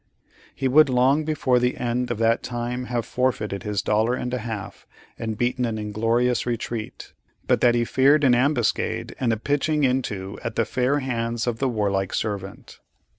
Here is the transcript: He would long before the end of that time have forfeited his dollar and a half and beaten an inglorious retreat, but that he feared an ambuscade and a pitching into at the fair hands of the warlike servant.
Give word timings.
He 0.55 0.67
would 0.67 0.89
long 0.89 1.25
before 1.25 1.59
the 1.59 1.77
end 1.77 2.09
of 2.09 2.17
that 2.17 2.41
time 2.41 2.85
have 2.85 3.05
forfeited 3.05 3.61
his 3.61 3.83
dollar 3.83 4.15
and 4.15 4.33
a 4.33 4.39
half 4.39 4.87
and 5.19 5.37
beaten 5.37 5.63
an 5.63 5.77
inglorious 5.77 6.47
retreat, 6.47 7.13
but 7.45 7.61
that 7.61 7.75
he 7.75 7.85
feared 7.85 8.23
an 8.23 8.33
ambuscade 8.33 9.15
and 9.19 9.31
a 9.31 9.37
pitching 9.37 9.83
into 9.83 10.39
at 10.43 10.55
the 10.55 10.65
fair 10.65 11.01
hands 11.01 11.45
of 11.45 11.59
the 11.59 11.69
warlike 11.69 12.15
servant. 12.15 12.79